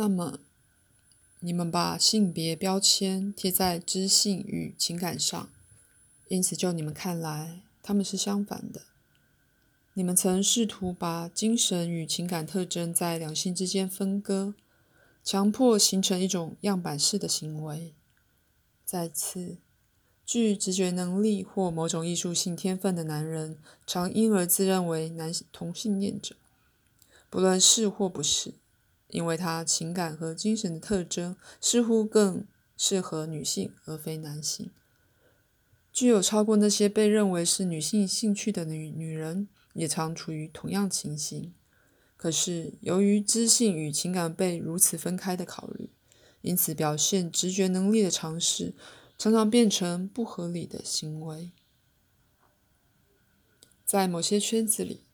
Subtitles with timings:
[0.00, 0.38] 那么，
[1.40, 5.50] 你们把性别标签贴在知性与情感上，
[6.28, 8.82] 因此就你们看来，他们是相反的。
[9.94, 14.54] 你们曾试图把精神与情感特征在两性之间分割，
[15.24, 17.92] 强迫形成一种样板式的行为。
[18.84, 19.56] 再次，
[20.24, 26.36] 具直觉能力或某种艺术性天分的男人，常因而自认为男同性恋者，
[27.28, 28.54] 不论是或不是。
[29.08, 34.70] 因为他情感和精神的特征似乎更适合女性而非男性，
[35.92, 41.52] 具有超过那些被认为是女性兴趣的女女人也常处于同样情形。
[42.16, 45.90] 可是由于知性与情感被如此分开的考虑，
[46.40, 48.74] 因此表现直觉能力的尝试
[49.16, 51.52] 常常变成不合理的行为。
[53.84, 55.04] 在某些圈子里，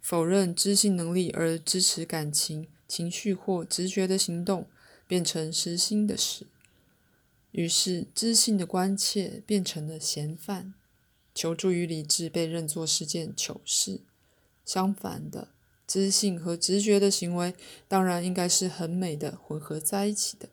[0.00, 2.68] 否认知性能力而支持感情。
[2.92, 4.68] 情绪或直觉的行动
[5.06, 6.46] 变成实心的事，
[7.52, 10.74] 于是知性的关切变成了嫌犯，
[11.34, 14.02] 求助于理智被认作是件糗事。
[14.66, 15.48] 相反的，
[15.86, 17.54] 知性和直觉的行为
[17.88, 20.50] 当然应该是很美的混合在一起的。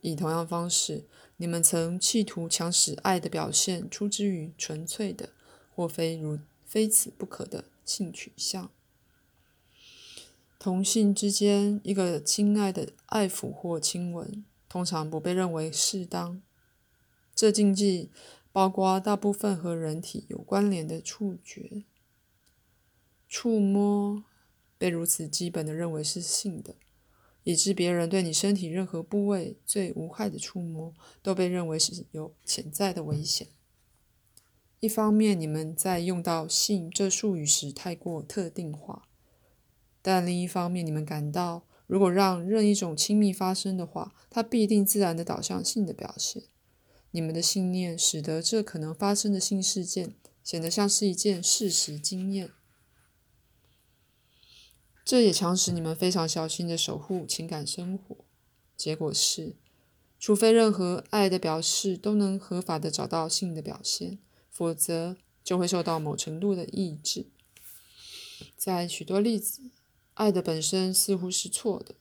[0.00, 1.04] 以同样方式，
[1.36, 5.28] 你们曾企图强使爱的表现出之于纯粹的
[5.76, 8.72] 或非如非此不可的性取向。
[10.60, 16.42] 同性之间，一个亲爱的爱抚或亲吻，通常不被认为适当。
[17.34, 18.10] 这禁忌
[18.52, 21.84] 包括大部分和人体有关联的触觉。
[23.26, 24.22] 触摸
[24.76, 26.74] 被如此基本的认为是性的，
[27.42, 33.48] 以致别人对你身体任何部位最无害的触摸，都被认为是有潜在的危险。
[34.80, 39.06] 一方面，你们在用到“性”这术语时太过特定化。
[40.02, 46.44] 但另一方面，你们感到，如果让任一种亲密发生的话，它必定自然的导向性的表现。
[47.10, 52.50] 你们的信念使得这可能发生的性事件显得像是一件事实经验。
[55.04, 58.24] 这也强使你们非常小心的守护情感生活。
[58.76, 59.56] 结果是，
[60.18, 64.18] 除非任何爱的表示都能合法的找到性的表现，
[64.48, 67.26] 否则就会受到某程度的抑制。
[68.56, 69.60] 在许多例子。
[70.20, 71.94] 爱的本身似乎是错的，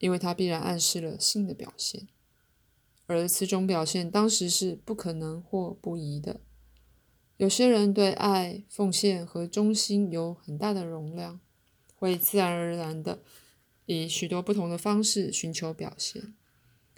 [0.00, 2.08] 因为它必然暗示了性的表现，
[3.06, 6.40] 而此种表现当时是不可能或不宜的。
[7.36, 11.38] 有些人对爱、奉献和忠心有很大的容量，
[11.94, 13.22] 会自然而然的
[13.84, 16.34] 以许多不同的方式寻求表现，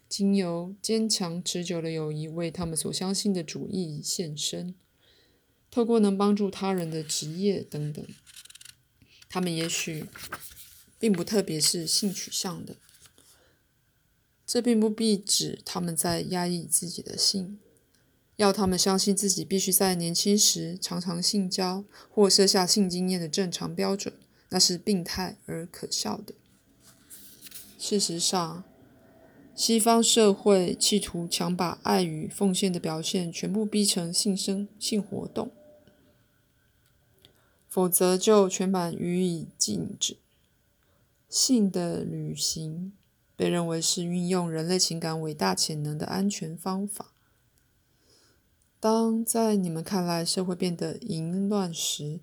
[0.08, 4.74] 经由坚强持久的友谊为他们所相信的主义献身，
[5.70, 8.02] 透过能帮助他人的职业等等。
[9.38, 10.04] 他们也许
[10.98, 12.74] 并不特别是性取向的，
[14.44, 17.60] 这并不必指他们在压抑自己的性。
[18.34, 24.12] 要他们相信自己必须在年轻时常常性交或设下性经验的正常标准，
[24.48, 26.34] 那是病态而可笑的。
[27.78, 28.64] 事实上，
[29.54, 35.52] 西方社会企图强把爱与奉献的表现全部逼成性生性活动。
[37.68, 40.16] 否则就全版予以禁止。
[41.28, 42.92] 性的旅行
[43.36, 47.12] 被认为是运用人类情感伟大潜能的安全方法。
[48.80, 52.20] 当在你们看来社会变得淫乱时，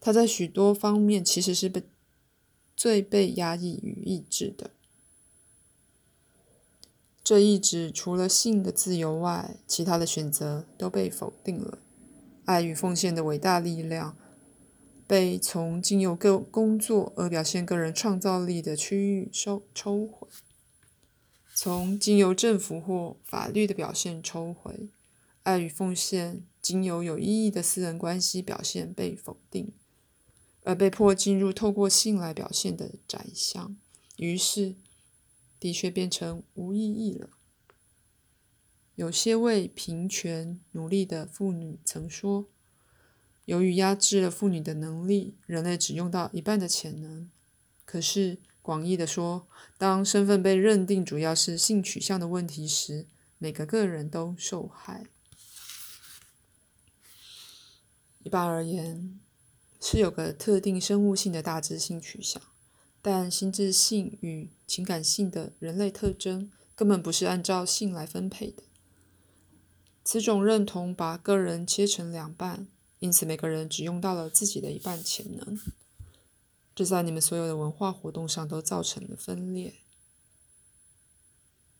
[0.00, 1.84] 它在许多方面其实是被
[2.76, 4.70] 最被压抑与抑制的。
[7.22, 11.78] 这意志除了性的自由外，其他的选择都被否定了。
[12.46, 14.16] 爱与奉献的伟大力量。
[15.08, 20.28] 被从经由个工作而表现个人创造力的区域收抽回，
[21.54, 24.90] 从经由政府或法律的表现抽回，
[25.44, 29.72] 爱与奉献经由有意义的私人关系表现被否定，
[30.64, 33.74] 而被迫进入透过性来表现的窄巷，
[34.18, 34.74] 于是
[35.58, 37.30] 的确变成无意义了。
[38.94, 42.44] 有些为平权努力的妇女曾说。
[43.48, 47.30] 由于压制了妇女的能力，人类只用到一半的潜能。
[47.86, 49.48] 可是，广义的说，
[49.78, 53.06] 当身份被认定主要是性取向的问题时，
[53.38, 55.06] 每个个人都受害。
[58.18, 59.18] 一般而言，
[59.80, 62.42] 是有个特定生物性的大致性取向，
[63.00, 68.64] 但心智性与情感性的人类特征根本不是按照性来分配的。
[70.04, 72.68] 此种认同把个人切成两半。
[73.00, 75.58] 因此，每个人只用到了自己的一半潜能，
[76.74, 79.74] 这在你们所有的文化活动上都造成了分裂。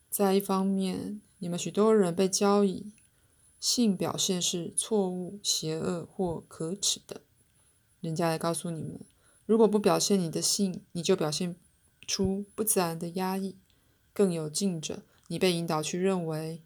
[0.09, 2.93] 在一方面，你们许多人被教以
[3.59, 7.21] 性表现是错误、邪恶或可耻的。
[7.99, 9.01] 人家来告诉你们，
[9.45, 11.55] 如果不表现你的性，你就表现
[12.07, 13.57] 出不自然的压抑。
[14.13, 16.61] 更有劲者，你被引导去认为，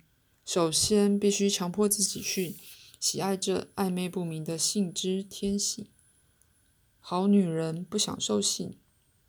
[0.46, 2.56] 首先必须强迫自己去
[3.04, 5.88] 喜爱这暧昧不明的性之天性。
[7.02, 8.78] 好女人不享受性，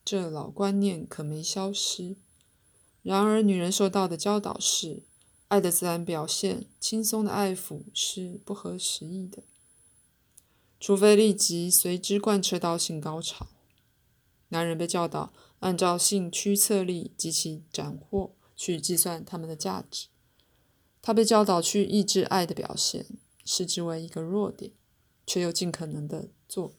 [0.04, 2.14] 这老观念可没消失。
[3.02, 5.02] 然而，女人受到的教导是，
[5.48, 9.42] 爱的自然表现，轻松的爱抚是不合时宜的，
[10.78, 13.48] 除非立即随之贯彻到性高潮。
[14.50, 20.06] 男人被教导按照性驱策力及其斩获去计算他们的价值，
[21.02, 23.04] 他被教导去抑制爱的表现，
[23.44, 24.72] 视之为一个弱点，
[25.26, 26.74] 却又尽可能的做，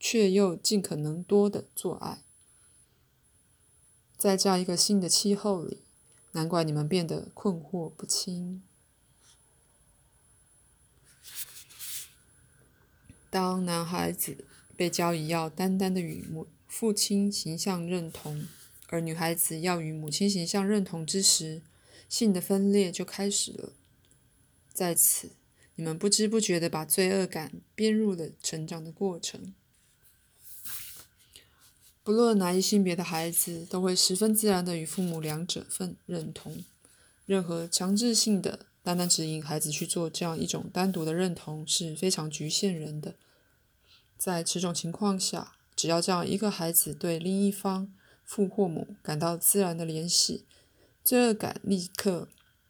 [0.00, 2.22] 却又尽可能多的做爱。
[4.16, 5.82] 在这样一个新的气候里，
[6.32, 8.62] 难怪你们变得困惑不清。
[13.28, 18.46] 当男孩子被教以要单单的与母父亲形象认同，
[18.88, 21.60] 而女孩子要与母亲形象认同之时，
[22.08, 23.72] 性的分裂就开始了。
[24.72, 25.32] 在此，
[25.76, 29.54] 你们不知不觉地把罪恶感编入了成长的过程。
[32.02, 36.64] 不论哪一性别的孩子，都会十分自然地与父母两者分认同。
[37.26, 43.16] 任何强制性的、单单指引孩子去做这样一种单独的认同，是非常局限人的。
[44.16, 47.92] 在此种情况下，只要这样一个孩子对另一方
[48.24, 50.46] 父或母感到自然的联系，
[51.02, 52.28] 罪恶感立刻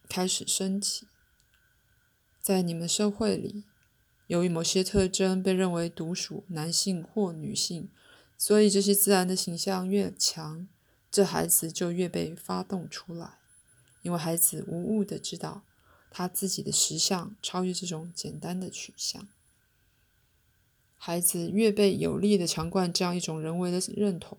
[0.09, 1.07] 开始升起。
[2.47, 3.65] 在你们社会里，
[4.29, 7.91] 由于某些特征被认为独属男性或女性。
[8.39, 10.69] 所以，这些自然的形象越强，
[11.11, 13.39] 这孩子就越被发动出来，
[14.03, 15.65] 因为孩子无误的知道，
[16.09, 19.27] 他自己的实相超越这种简单的取向。
[20.95, 24.39] 孩子越被有力的强灌这样一种人为的认同，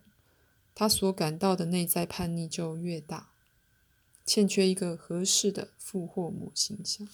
[0.74, 3.32] 他所感到的内在叛逆就越大，
[4.26, 7.06] 欠缺一个合适的父或母形象，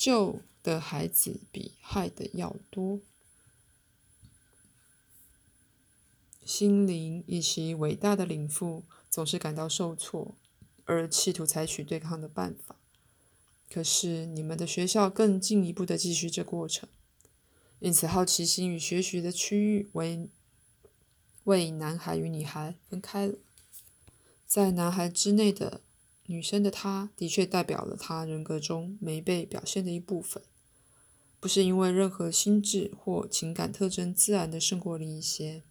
[0.00, 3.00] 救的孩子比害的要多。
[6.42, 10.34] 心灵以其伟大的领父总是感到受挫，
[10.86, 12.76] 而企图采取对抗的办法。
[13.70, 16.88] 可是你们的学校更进一步的继续这过程，
[17.80, 20.30] 因此好奇心与学习的区域为
[21.44, 23.34] 为男孩与女孩分开了。
[24.46, 25.82] 在男孩之内的
[26.30, 30.40] 女生的她，的确代表了她人格中没被表现的一部分，
[31.40, 35.64] 不是因为任何心智或情感特征自然的胜过另一些。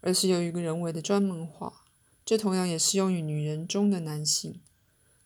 [0.00, 1.82] 而是由于人为的专门化，
[2.24, 4.60] 这同样也适用于女人中的男性。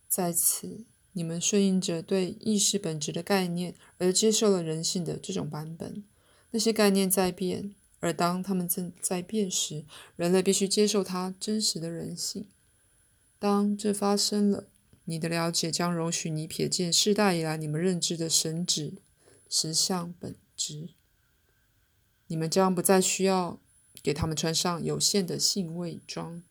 [0.07, 6.03] 在此，你们顺应着对意识本质的概念而接受了人性的这种版本。
[6.49, 9.85] 那些概念在变，而当它们正在变时，
[10.15, 12.47] 人类必须接受它真实的人性。
[13.41, 14.69] 当这发生了，
[15.05, 19.01] 你的了解将容许你瞥见世代以来你们认知的神旨
[19.49, 20.91] 实相本质。
[22.27, 23.59] 你们将不再需要。
[24.03, 26.41] 给他们穿上有限的性伪装，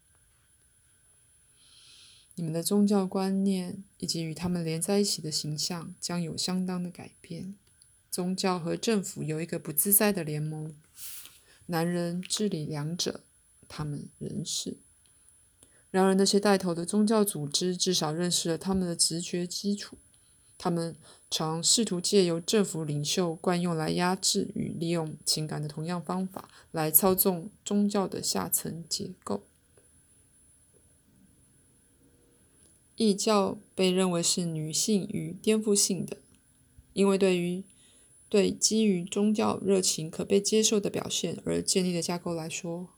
[2.37, 7.57] 你们的宗教观念以及与他们连在一起的形象将有相当的改变。
[8.09, 10.77] 宗教和政府有一个不自在的联盟，
[11.67, 13.25] 男人治理两者，
[13.67, 14.77] 他们仍是。
[15.91, 19.99] 然而，那些带头的宗教组织至少认识了他们的直觉基础。
[20.57, 20.95] 他们
[21.31, 29.43] 常试图借由政府领袖惯用来压制与利用情感的同样方法，来操纵宗教的下层结构。
[32.97, 36.19] 异教被认为是女性与颠覆性的，
[36.93, 37.65] 因为对于
[38.29, 42.91] 对基于宗教热情可被接受的表现而建立的架构来说，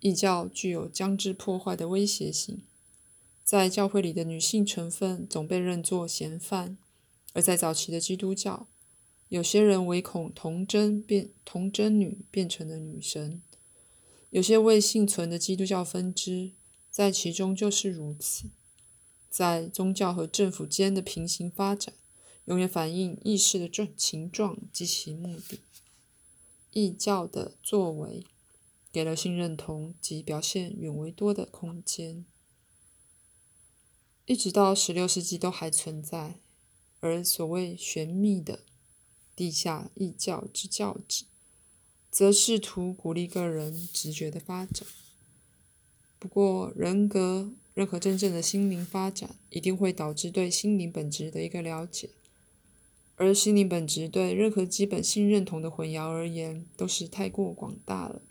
[0.00, 2.62] 异教具有将之破坏的威胁性。
[3.42, 6.78] 在教会里的女性成分总被认作嫌犯。
[7.34, 8.68] 而在早期的基督教，
[9.28, 13.42] 有些人唯恐童贞变童贞女变成了女神，
[14.30, 16.52] 有些未幸存的基督教分支
[16.90, 18.50] 在其中就是如此。
[19.28, 21.92] 在宗教和政府间的平行发展，
[22.44, 25.58] 永远反映意识的状情状及其目的。
[26.70, 28.24] 异教的作为
[28.94, 32.24] 给了性认同及表现远为多的空间，
[34.24, 36.36] 一直到十六世纪都还存在。
[37.00, 38.60] 而所谓玄秘的
[39.34, 41.24] 地下异教之教旨，
[42.08, 44.86] 则试图鼓励个人直觉的发展。
[46.20, 52.10] 不过，人格任何真正的心灵发展，一定会导致对心灵本质的一个了解。
[53.16, 58.22] 而心灵本质对任何基本性认同的混淆而言，都是太过广大了。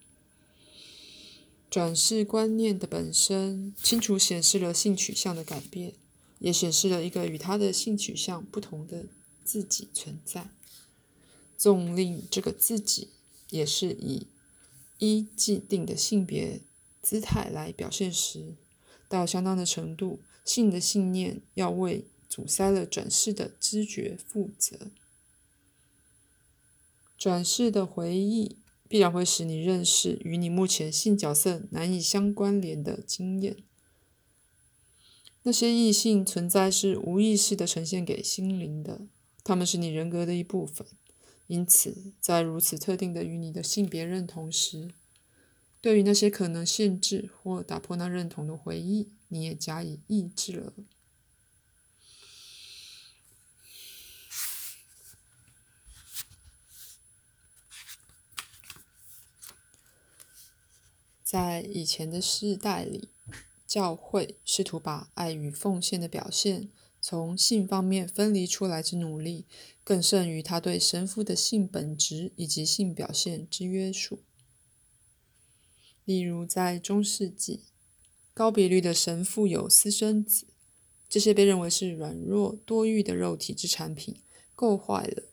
[1.74, 5.96] 转世观念的本身，清楚显示了性取向的改变，
[6.38, 9.08] 也显示了一个与他的性取向不同的
[9.44, 10.51] 自己存在。
[11.58, 13.08] 纵令这个自己
[13.50, 14.27] 也是以
[15.00, 16.62] 一既定的性别
[17.01, 18.53] 姿态来表现时，
[19.10, 22.06] 到相当的程度，性的信念要为。
[22.30, 24.89] 阻塞了转世的知觉负责，
[27.15, 33.58] 转世的回忆必然会使你认识与你目前性角色难以相关联的经验。
[35.44, 39.02] 那些异性存在是无意识的呈现给心灵的，
[39.44, 40.88] 他们是你人格的一部分。
[41.48, 44.92] 因此，在如此特定的与你的性别认同时，
[45.82, 50.74] 对于那些可能限制或打破那认同的回忆，你也加以抑制了。
[61.34, 63.10] 在以前的世代里，
[63.66, 66.70] 教会试图把爱与奉献的表现
[67.02, 69.48] 从性方面分离出来之努力，
[69.84, 74.20] 更胜于他对神父的性本质以及性表现之约束。
[76.06, 77.62] 例如，在中世纪，
[78.36, 80.46] 高比率的神父有私生子，
[81.10, 84.22] 这些被认为是软弱多欲的肉体之产品，
[84.56, 85.24] 够坏了。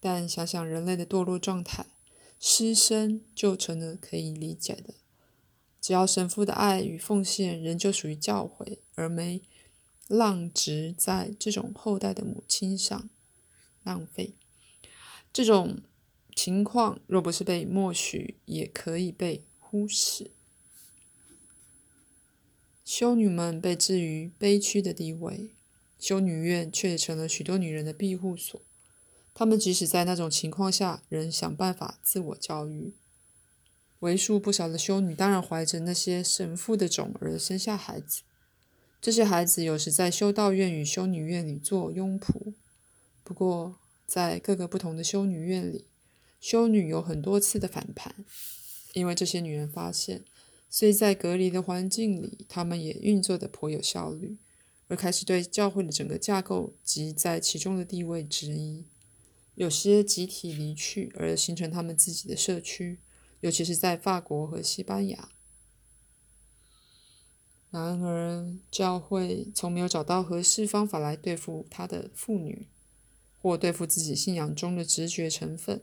[0.00, 1.84] 但想想人类的堕落状态。
[2.38, 4.94] 师生就成了可以理解的，
[5.80, 9.42] 只要神父的爱与奉献仍旧属于教诲，而没
[10.06, 13.08] 浪植在这种后代的母亲上，
[13.82, 14.34] 浪费。
[15.32, 15.82] 这种
[16.34, 20.30] 情况若不是被默许，也可以被忽视。
[22.84, 25.50] 修女们被置于悲屈的地位，
[25.98, 28.62] 修女院却成了许多女人的庇护所。
[29.38, 32.94] 他们即使在那种情况下，仍想办法自我教育。
[33.98, 38.22] 为数不少的修女当然怀着那些神父的种而生下孩子，
[38.98, 42.54] 这些孩子有时在修道院与修女院里做佣仆。
[43.22, 45.84] 不过，在各个不同的修女院里，
[46.40, 48.24] 修女有很多次的反叛，
[48.94, 50.24] 因为这些女人发现，
[50.70, 54.38] 虽在隔离的环境里，她们也运作的颇有效率，
[54.88, 58.86] 而开始对教会的整个架构及在其中的地位质疑。
[59.56, 63.00] 有些集体离去，而形成他们自己的社区，
[63.40, 65.30] 尤其是在法国和西班牙。
[67.70, 72.68] 然而，教会从没有找到合适方法来对付他的妇女，
[73.40, 75.82] 或对付自己信仰中的直觉成分。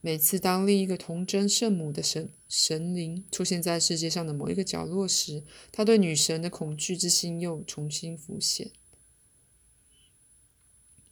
[0.00, 8.72] 每次当另一个童真圣母的神神灵出现在世界上的某一个角落时，他对女神的恐惧之心又重新浮现。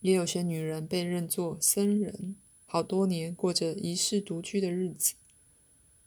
[0.01, 5.15] 也有些女人被认作僧人，好多年过着遗世独居的日子，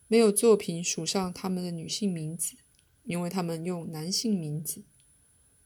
[0.07, 2.55] 没有作品署上他们的女性名字，
[3.03, 4.83] 因为他们用男性名字。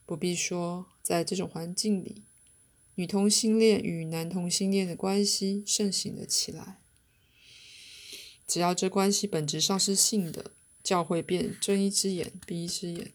[0.05, 2.23] 不必说，在这种环境里，
[2.95, 6.79] 女同性恋与男同性恋的关系盛行了起来。
[8.47, 13.11] 只要这关系本质上是性的，教会便睁一只眼闭一只眼。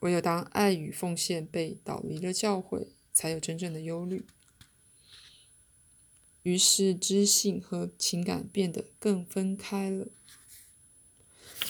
[0.00, 2.95] 唯有当爱与奉献被导离了教会。
[3.16, 4.26] 才有真正的忧虑，
[6.42, 10.08] 于是知性和情感变得更分开了。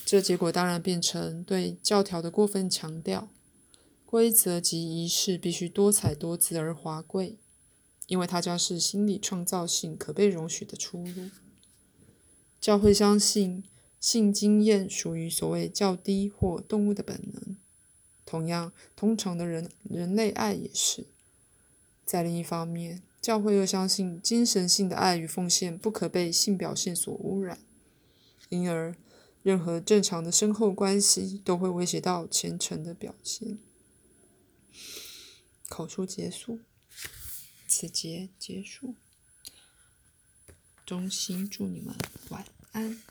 [0.04, 3.28] 这结果当然变成对教条的过分强调，
[4.04, 7.36] 规则及仪式必须多彩多姿而华贵，
[8.08, 11.30] 因为它将是心理创造性可被容许的出路。
[12.60, 13.62] 教会相信
[14.00, 17.56] 性经验属于所谓较低或动物的本能，
[18.24, 21.06] 同样，通常的人人类爱也是。
[22.06, 27.58] 在另一方面，教会又相信精神性的爱与奉献不可被性表现所污染，
[28.48, 28.94] 因而
[29.42, 33.58] 任何正常的深厚关系都会威胁到虔诚的表现。
[35.68, 36.60] 口述结束，
[37.66, 38.94] 此节结束。
[40.86, 41.92] 衷心祝你们
[42.28, 43.02] 晚安。